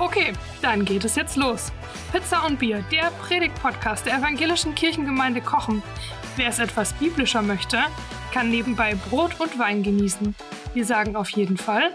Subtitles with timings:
[0.00, 1.72] Okay, dann geht es jetzt los.
[2.12, 5.82] Pizza und Bier, der Predigt-Podcast der evangelischen Kirchengemeinde Kochen.
[6.36, 7.78] Wer es etwas biblischer möchte,
[8.32, 10.36] kann nebenbei Brot und Wein genießen.
[10.72, 11.90] Wir sagen auf jeden Fall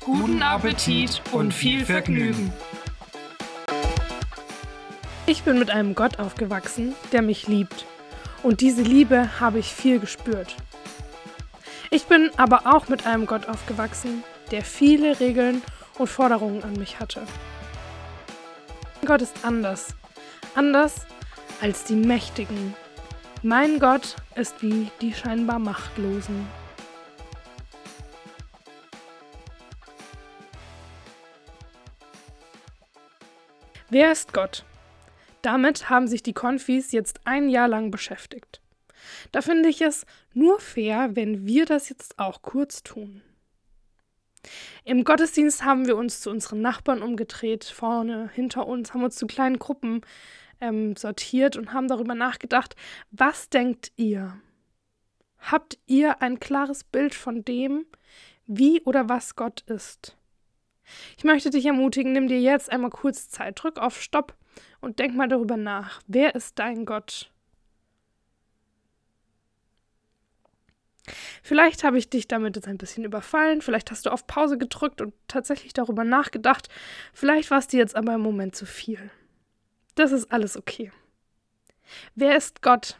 [0.00, 2.52] guten Appetit und viel Vergnügen.
[5.26, 7.86] Ich bin mit einem Gott aufgewachsen, der mich liebt.
[8.42, 10.56] Und diese Liebe habe ich viel gespürt.
[11.90, 17.00] Ich bin aber auch mit einem Gott aufgewachsen, der viele Regeln und Forderungen an mich
[17.00, 17.22] hatte.
[19.06, 19.94] Gott ist anders.
[20.54, 21.06] Anders
[21.62, 22.74] als die Mächtigen.
[23.42, 26.46] Mein Gott ist wie die scheinbar Machtlosen.
[33.88, 34.64] Wer ist Gott?
[35.42, 38.60] Damit haben sich die Konfis jetzt ein Jahr lang beschäftigt.
[39.30, 43.22] Da finde ich es nur fair, wenn wir das jetzt auch kurz tun.
[44.84, 49.26] Im Gottesdienst haben wir uns zu unseren Nachbarn umgedreht, vorne, hinter uns, haben uns zu
[49.26, 50.02] kleinen Gruppen
[50.60, 52.76] ähm, sortiert und haben darüber nachgedacht,
[53.10, 54.40] was denkt ihr?
[55.38, 57.86] Habt ihr ein klares Bild von dem,
[58.46, 60.16] wie oder was Gott ist?
[61.16, 64.34] Ich möchte dich ermutigen, nimm dir jetzt einmal kurz Zeit, drück auf Stopp
[64.80, 66.00] und denk mal darüber nach.
[66.06, 67.30] Wer ist dein Gott?
[71.42, 75.00] Vielleicht habe ich dich damit jetzt ein bisschen überfallen, vielleicht hast du auf Pause gedrückt
[75.00, 76.68] und tatsächlich darüber nachgedacht,
[77.12, 79.10] vielleicht war es dir jetzt aber im Moment zu viel.
[79.94, 80.90] Das ist alles okay.
[82.14, 82.98] Wer ist Gott?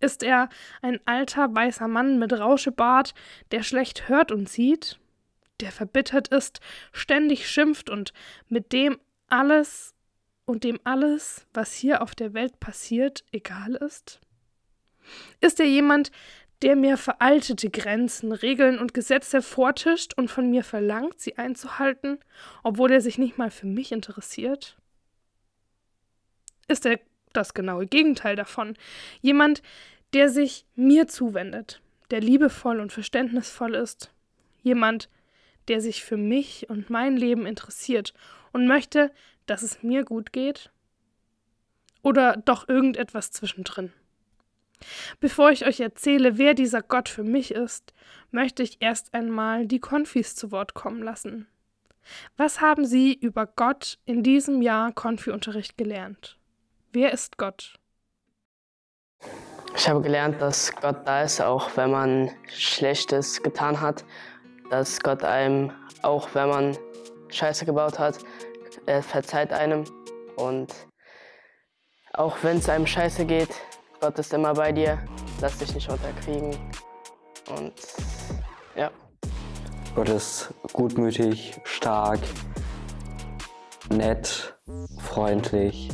[0.00, 0.48] Ist er
[0.80, 3.14] ein alter weißer Mann mit Rauschebart,
[3.50, 4.98] der schlecht hört und sieht,
[5.60, 6.60] der verbittert ist,
[6.92, 8.12] ständig schimpft und
[8.48, 9.94] mit dem alles
[10.44, 14.20] und dem alles, was hier auf der Welt passiert, egal ist?
[15.40, 16.12] Ist er jemand,
[16.62, 22.18] der mir veraltete Grenzen, Regeln und Gesetze vortischt und von mir verlangt, sie einzuhalten,
[22.62, 24.76] obwohl er sich nicht mal für mich interessiert?
[26.66, 26.98] Ist er
[27.32, 28.76] das genaue Gegenteil davon?
[29.20, 29.62] Jemand,
[30.12, 31.80] der sich mir zuwendet,
[32.10, 34.12] der liebevoll und verständnisvoll ist?
[34.62, 35.08] Jemand,
[35.68, 38.14] der sich für mich und mein Leben interessiert
[38.52, 39.12] und möchte,
[39.46, 40.70] dass es mir gut geht?
[42.02, 43.92] Oder doch irgendetwas zwischendrin?
[45.20, 47.92] Bevor ich euch erzähle, wer dieser Gott für mich ist,
[48.30, 51.46] möchte ich erst einmal die Konfis zu Wort kommen lassen.
[52.36, 56.38] Was haben Sie über Gott in diesem Jahr Konfi-Unterricht gelernt?
[56.92, 57.74] Wer ist Gott?
[59.76, 64.04] Ich habe gelernt, dass Gott da ist, auch wenn man Schlechtes getan hat.
[64.70, 65.72] Dass Gott einem,
[66.02, 66.78] auch wenn man
[67.28, 68.18] Scheiße gebaut hat,
[68.86, 69.84] er verzeiht einem.
[70.36, 70.74] Und
[72.12, 73.50] auch wenn es einem scheiße geht,
[74.00, 74.96] Gott ist immer bei dir,
[75.40, 76.56] lass dich nicht unterkriegen.
[77.56, 77.72] Und
[78.76, 78.92] ja.
[79.96, 82.20] Gott ist gutmütig, stark,
[83.88, 84.56] nett,
[85.00, 85.90] freundlich,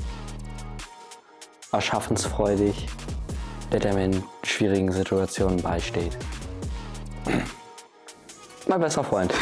[1.73, 2.89] erschaffensfreudig,
[3.73, 6.19] der, der mir in schwierigen Situationen beisteht.
[8.67, 9.33] Mein bester Freund.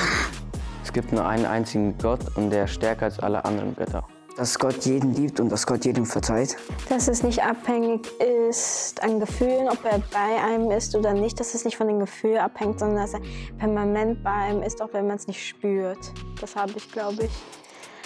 [0.85, 4.07] Es gibt nur einen einzigen Gott und der ist stärker als alle anderen Götter
[4.37, 6.57] dass Gott jeden liebt und dass Gott jedem verzeiht.
[6.89, 11.55] Dass es nicht abhängig ist an Gefühlen, ob er bei einem ist oder nicht, dass
[11.55, 13.21] es nicht von den Gefühlen abhängt, sondern dass er
[13.59, 15.99] permanent bei einem ist, auch wenn man es nicht spürt.
[16.41, 17.33] Das habe ich, glaube ich,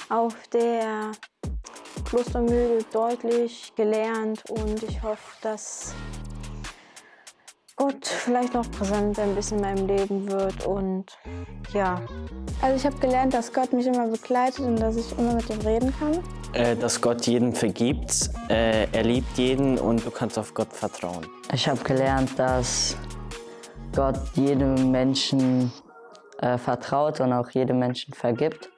[0.09, 1.13] auf der
[2.05, 5.95] Klostermühle deutlich gelernt und ich hoffe, dass
[7.77, 11.05] Gott vielleicht noch präsent ein bisschen in meinem Leben wird und
[11.75, 12.01] ja.
[12.63, 15.61] Also ich habe gelernt, dass Gott mich immer begleitet und dass ich immer mit ihm
[15.61, 16.19] reden kann.
[16.55, 21.27] Äh, dass Gott jeden vergibt, äh, er liebt jeden und du kannst auf Gott vertrauen.
[21.53, 22.97] Ich habe gelernt, dass
[23.95, 25.71] Gott jedem Menschen
[26.39, 28.71] äh, vertraut und auch jedem Menschen vergibt.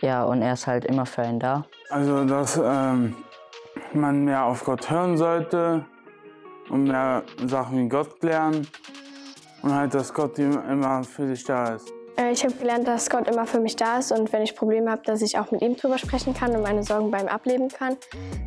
[0.00, 1.64] Ja, und er ist halt immer für einen da.
[1.90, 3.16] Also, dass ähm,
[3.92, 5.84] man mehr auf Gott hören sollte,
[6.70, 8.66] und mehr Sachen wie Gott lernen
[9.62, 11.92] und halt, dass Gott immer für dich da ist.
[12.18, 14.90] Äh, ich habe gelernt, dass Gott immer für mich da ist und wenn ich Probleme
[14.90, 17.68] habe, dass ich auch mit ihm drüber sprechen kann und meine Sorgen bei ihm ableben
[17.68, 17.96] kann,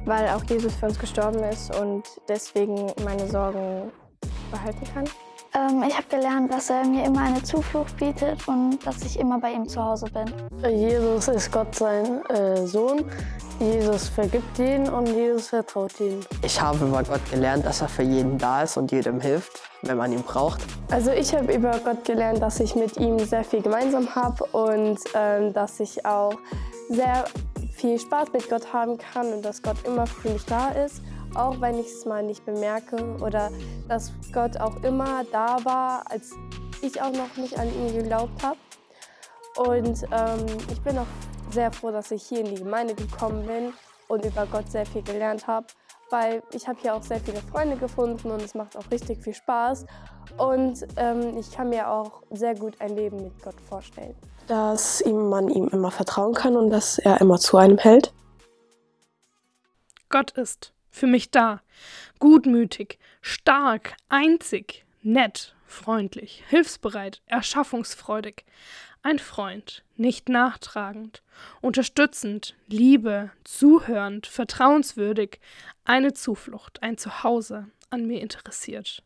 [0.05, 3.91] weil auch Jesus für uns gestorben ist und deswegen meine Sorgen
[4.51, 5.05] behalten kann.
[5.53, 9.39] Ähm, ich habe gelernt, dass er mir immer eine Zuflucht bietet und dass ich immer
[9.39, 10.31] bei ihm zu Hause bin.
[10.71, 13.03] Jesus ist Gott sein äh, Sohn.
[13.59, 16.21] Jesus vergibt ihn und Jesus vertraut ihn.
[16.41, 19.97] Ich habe über Gott gelernt, dass er für jeden da ist und jedem hilft, wenn
[19.97, 20.61] man ihn braucht.
[20.89, 24.99] Also ich habe über Gott gelernt, dass ich mit ihm sehr viel gemeinsam habe und
[25.13, 26.33] ähm, dass ich auch
[26.89, 27.25] sehr
[27.73, 31.01] viel Spaß mit Gott haben kann und dass Gott immer für mich da ist,
[31.35, 33.51] auch wenn ich es mal nicht bemerke oder
[33.87, 36.31] dass Gott auch immer da war, als
[36.81, 38.57] ich auch noch nicht an ihn geglaubt habe.
[39.57, 41.07] Und ähm, ich bin auch
[41.51, 43.73] sehr froh, dass ich hier in die Gemeinde gekommen bin
[44.07, 45.67] und über Gott sehr viel gelernt habe,
[46.09, 49.33] weil ich habe hier auch sehr viele Freunde gefunden und es macht auch richtig viel
[49.33, 49.85] Spaß.
[50.37, 54.15] Und ähm, ich kann mir auch sehr gut ein Leben mit Gott vorstellen.
[54.47, 58.13] Dass ihm, man ihm immer vertrauen kann und dass er immer zu einem hält.
[60.09, 61.61] Gott ist für mich da,
[62.19, 68.45] gutmütig, stark, einzig, nett, freundlich, hilfsbereit, erschaffungsfreudig,
[69.03, 71.23] ein Freund, nicht nachtragend,
[71.61, 75.39] unterstützend, liebe, zuhörend, vertrauenswürdig,
[75.85, 79.03] eine Zuflucht, ein Zuhause, an mir interessiert.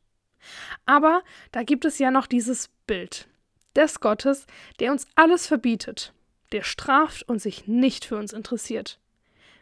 [0.86, 3.28] Aber da gibt es ja noch dieses Bild
[3.76, 4.46] des Gottes,
[4.80, 6.14] der uns alles verbietet,
[6.52, 9.00] der straft und sich nicht für uns interessiert.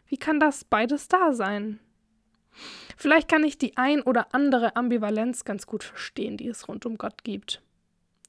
[0.06, 1.80] Wie kann das beides da sein?
[2.96, 6.98] Vielleicht kann ich die ein oder andere Ambivalenz ganz gut verstehen, die es rund um
[6.98, 7.62] Gott gibt.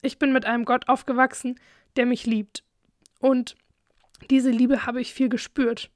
[0.01, 1.59] Ich bin mit einem Gott aufgewachsen,
[1.95, 2.63] der mich liebt.
[3.19, 3.55] Und
[4.29, 5.89] diese Liebe habe ich viel gespürt.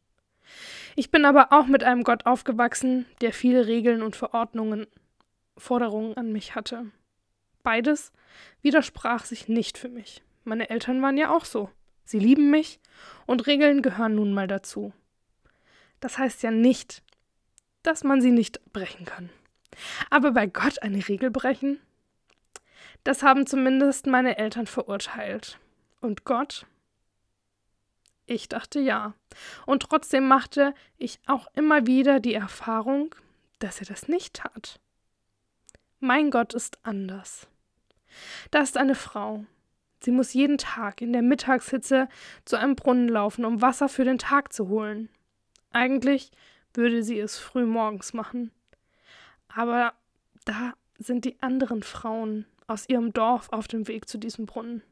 [0.96, 4.88] Ich bin aber auch mit einem Gott aufgewachsen, der viele Regeln und Verordnungen,
[5.58, 6.88] Forderungen an mich hatte.
[7.64, 8.12] Beides
[8.62, 10.24] widersprach sich nicht für mich.
[10.44, 11.70] Meine Eltern waren ja auch so.
[12.04, 12.80] Sie lieben mich
[13.28, 14.94] und Regeln gehören nun mal dazu.
[16.00, 17.04] Das heißt ja nicht,
[17.90, 19.32] dass man sie nicht brechen kann.
[20.12, 21.80] Aber bei Gott eine Regel brechen?
[23.04, 25.58] Das haben zumindest meine Eltern verurteilt.
[26.00, 26.68] Und Gott?
[28.28, 29.16] Ich dachte ja.
[29.66, 33.16] Und trotzdem machte ich auch immer wieder die Erfahrung,
[33.58, 34.80] dass er das nicht tat.
[36.00, 37.48] Mein Gott ist anders.
[38.52, 39.46] Da ist eine Frau.
[40.00, 42.08] Sie muss jeden Tag in der Mittagshitze
[42.46, 45.10] zu einem Brunnen laufen, um Wasser für den Tag zu holen.
[45.72, 46.30] Eigentlich
[46.74, 48.52] würde sie es früh morgens machen.
[49.48, 49.94] Aber
[50.46, 54.84] da sind die anderen Frauen aus ihrem Dorf auf dem Weg zu diesem Brunnen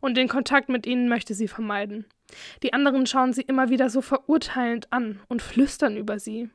[0.00, 2.06] und den Kontakt mit ihnen möchte sie vermeiden.
[2.62, 6.48] Die anderen schauen sie immer wieder so verurteilend an und flüstern über sie.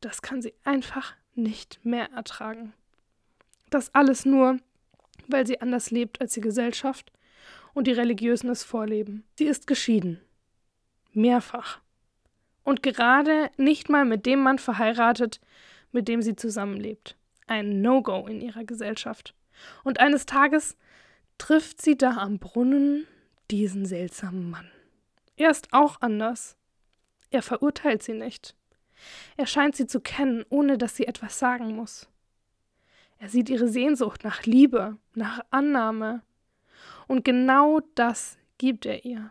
[0.00, 2.72] Das kann sie einfach nicht mehr ertragen.
[3.70, 4.58] Das alles nur,
[5.28, 7.12] weil sie anders lebt als die Gesellschaft
[7.74, 9.24] und die Religiösen es vorleben.
[9.38, 10.20] Sie ist geschieden.
[11.12, 11.80] Mehrfach.
[12.64, 15.40] Und gerade nicht mal mit dem Mann verheiratet,
[15.90, 17.16] mit dem sie zusammenlebt.
[17.46, 19.34] Ein No-Go in ihrer Gesellschaft.
[19.84, 20.76] Und eines Tages
[21.38, 23.06] trifft sie da am Brunnen
[23.50, 24.70] diesen seltsamen Mann.
[25.36, 26.56] Er ist auch anders.
[27.30, 28.54] Er verurteilt sie nicht.
[29.36, 32.08] Er scheint sie zu kennen, ohne dass sie etwas sagen muss.
[33.18, 36.22] Er sieht ihre Sehnsucht nach Liebe, nach Annahme.
[37.08, 39.30] Und genau das gibt er ihr.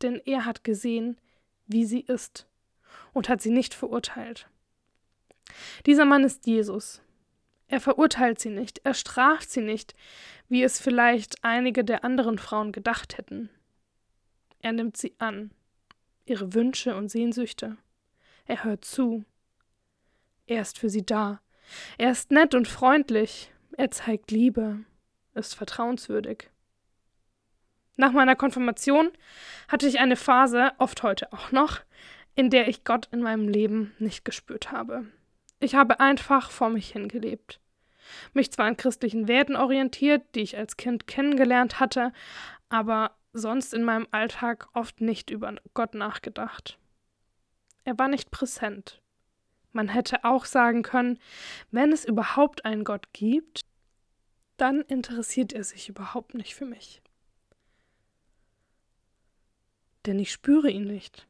[0.00, 1.16] Denn er hat gesehen,
[1.66, 2.46] wie sie ist
[3.12, 4.48] und hat sie nicht verurteilt.
[5.86, 7.02] Dieser Mann ist Jesus.
[7.68, 9.94] Er verurteilt sie nicht, er straft sie nicht,
[10.48, 13.48] wie es vielleicht einige der anderen Frauen gedacht hätten.
[14.60, 15.50] Er nimmt sie an,
[16.26, 17.76] ihre Wünsche und Sehnsüchte.
[18.44, 19.24] Er hört zu.
[20.46, 21.40] Er ist für sie da.
[21.98, 23.52] Er ist nett und freundlich.
[23.76, 24.80] Er zeigt Liebe,
[25.34, 26.50] ist vertrauenswürdig.
[27.96, 29.10] Nach meiner Konfirmation
[29.68, 31.80] hatte ich eine Phase, oft heute auch noch,
[32.34, 35.04] in der ich Gott in meinem Leben nicht gespürt habe.
[35.60, 37.60] Ich habe einfach vor mich hingelebt
[38.32, 42.12] mich zwar an christlichen Werten orientiert, die ich als Kind kennengelernt hatte,
[42.68, 46.78] aber sonst in meinem Alltag oft nicht über Gott nachgedacht.
[47.84, 49.00] Er war nicht präsent.
[49.72, 51.18] Man hätte auch sagen können,
[51.70, 53.62] wenn es überhaupt einen Gott gibt,
[54.58, 57.00] dann interessiert er sich überhaupt nicht für mich.
[60.04, 61.26] Denn ich spüre ihn nicht.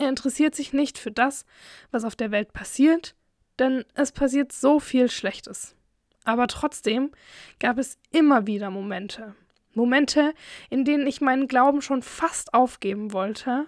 [0.00, 1.44] Er interessiert sich nicht für das,
[1.90, 3.14] was auf der Welt passiert,
[3.58, 5.76] denn es passiert so viel Schlechtes.
[6.24, 7.10] Aber trotzdem
[7.58, 9.34] gab es immer wieder Momente.
[9.74, 10.32] Momente,
[10.70, 13.66] in denen ich meinen Glauben schon fast aufgeben wollte,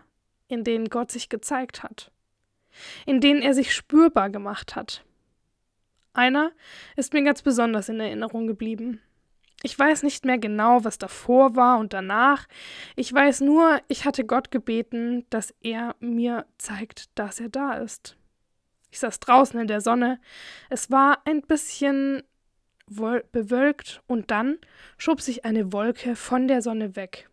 [0.49, 2.11] in denen Gott sich gezeigt hat,
[3.05, 5.05] in denen er sich spürbar gemacht hat.
[6.15, 6.53] Einer
[6.97, 9.03] ist mir ganz besonders in Erinnerung geblieben.
[9.63, 12.49] Ich weiß nicht mehr genau, was davor war und danach.
[12.97, 18.17] Ich weiß nur, ich hatte Gott gebeten, dass er mir zeigt, dass er da ist.
[18.91, 20.21] Ich saß draußen in der Sonne.
[20.69, 22.25] Es war ein bisschen
[22.87, 24.59] bewölkt und dann
[24.99, 27.31] schob sich eine Wolke von der Sonne weg.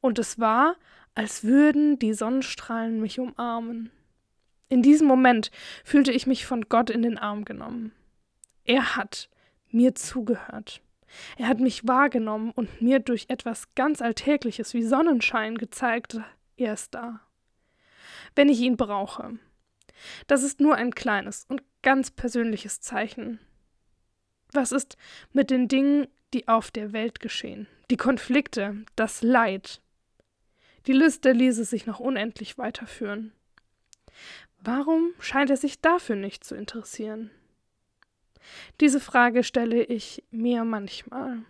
[0.00, 0.76] Und es war,
[1.14, 3.90] als würden die Sonnenstrahlen mich umarmen.
[4.68, 5.50] In diesem Moment
[5.84, 7.92] fühlte ich mich von Gott in den Arm genommen.
[8.64, 9.28] Er hat
[9.70, 10.82] mir zugehört.
[11.36, 16.20] Er hat mich wahrgenommen und mir durch etwas ganz Alltägliches wie Sonnenschein gezeigt,
[16.56, 17.20] er ist da.
[18.34, 19.38] Wenn ich ihn brauche.
[20.26, 23.40] Das ist nur ein kleines und ganz persönliches Zeichen.
[24.52, 24.96] Was ist
[25.32, 27.66] mit den Dingen, die auf der Welt geschehen?
[27.90, 29.80] Die Konflikte, das Leid.
[30.86, 33.32] Die Liste ließe sich noch unendlich weiterführen.
[34.62, 37.30] Warum scheint er sich dafür nicht zu interessieren?
[38.80, 41.42] Diese Frage stelle ich mir manchmal.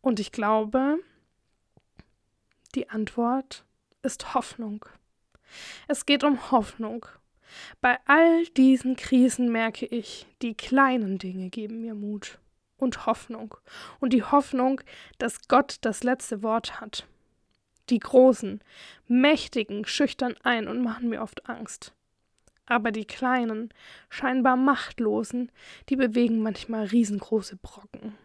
[0.00, 0.98] Und ich glaube,
[2.74, 3.64] die Antwort
[4.02, 4.84] ist Hoffnung.
[5.88, 7.06] Es geht um Hoffnung.
[7.80, 12.38] Bei all diesen Krisen merke ich, die kleinen Dinge geben mir Mut
[12.76, 13.54] und Hoffnung.
[14.00, 14.80] Und die Hoffnung,
[15.18, 17.06] dass Gott das letzte Wort hat.
[17.90, 18.60] Die Großen,
[19.08, 21.92] Mächtigen schüchtern ein und machen mir oft Angst.
[22.66, 23.72] Aber die Kleinen,
[24.08, 25.52] scheinbar Machtlosen,
[25.88, 28.16] die bewegen manchmal riesengroße Brocken.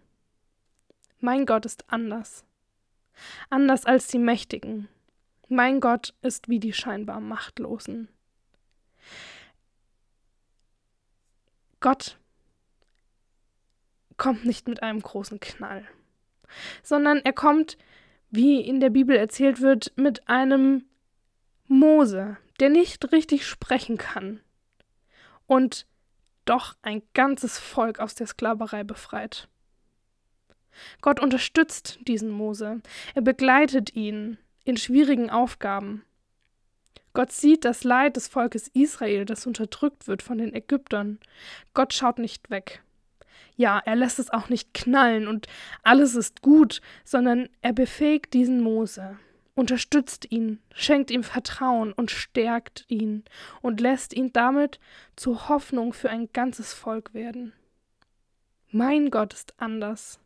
[1.19, 2.45] Mein Gott ist anders.
[3.49, 4.87] Anders als die Mächtigen.
[5.49, 8.07] Mein Gott ist wie die scheinbar Machtlosen.
[11.79, 12.17] Gott
[14.17, 15.87] kommt nicht mit einem großen Knall,
[16.83, 17.77] sondern er kommt
[18.29, 20.85] wie in der Bibel erzählt wird, mit einem
[21.67, 24.41] Mose, der nicht richtig sprechen kann
[25.47, 25.85] und
[26.45, 29.47] doch ein ganzes Volk aus der Sklaverei befreit.
[31.01, 32.81] Gott unterstützt diesen Mose,
[33.13, 36.03] er begleitet ihn in schwierigen Aufgaben.
[37.13, 41.19] Gott sieht das Leid des Volkes Israel, das unterdrückt wird von den Ägyptern.
[41.73, 42.83] Gott schaut nicht weg
[43.59, 45.47] ja, er lässt es auch nicht knallen und
[45.83, 49.19] alles ist gut, sondern er befähigt diesen Mose,
[49.59, 53.23] unterstützt ihn, schenkt ihm Vertrauen und stärkt ihn
[53.61, 54.79] und lässt ihn damit
[55.15, 57.53] zur Hoffnung für ein ganzes Volk werden.
[58.71, 60.19] Mein Gott ist anders.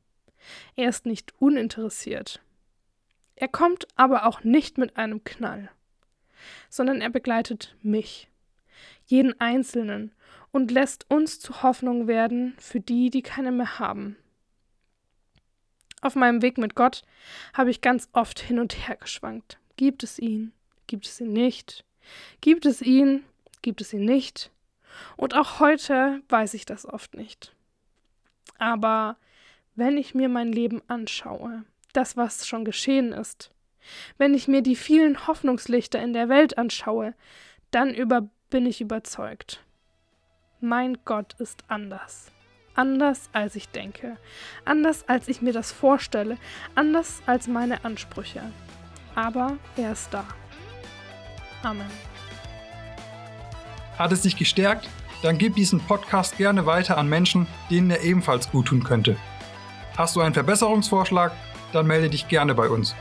[0.76, 2.42] Er ist nicht uninteressiert.
[3.36, 5.70] Er kommt aber auch nicht mit einem Knall,
[6.70, 8.30] sondern er begleitet mich,
[9.06, 10.12] jeden Einzelnen,
[10.52, 14.18] und lässt uns zu Hoffnung werden für die, die keine mehr haben.
[16.04, 17.04] Auf meinem Weg mit Gott
[17.54, 19.58] habe ich ganz oft hin und her geschwankt.
[19.78, 20.52] Gibt es ihn?
[20.86, 21.86] Gibt es ihn nicht?
[22.42, 23.24] Gibt es ihn?
[23.62, 24.52] Gibt es ihn nicht?
[25.16, 27.56] Und auch heute weiß ich das oft nicht.
[28.60, 29.16] Aber
[29.76, 33.52] wenn ich mir mein Leben anschaue, das, was schon geschehen ist,
[34.18, 37.16] wenn ich mir die vielen Hoffnungslichter in der Welt anschaue,
[37.72, 39.64] dann über, bin ich überzeugt
[40.64, 42.32] mein Gott ist anders.
[42.76, 44.18] Anders als ich denke.
[44.66, 46.38] Anders als ich mir das vorstelle.
[46.76, 48.42] Anders als meine Ansprüche.
[49.16, 50.26] Aber er ist da.
[51.62, 51.86] Amen.
[53.98, 54.90] Hat es dich gestärkt?
[55.22, 59.16] Dann gib diesen Podcast gerne weiter an Menschen, denen er ebenfalls gut tun könnte.
[59.96, 61.32] Hast du einen Verbesserungsvorschlag?
[61.72, 62.96] Dann melde dich gerne bei uns.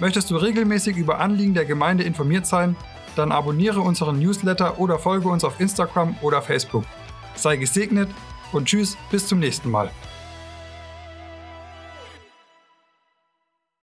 [0.00, 2.76] Möchtest du regelmäßig über Anliegen der Gemeinde informiert sein?
[3.16, 6.84] dann abonniere unseren Newsletter oder folge uns auf Instagram oder Facebook.
[7.34, 8.08] Sei gesegnet
[8.52, 9.90] und tschüss, bis zum nächsten Mal.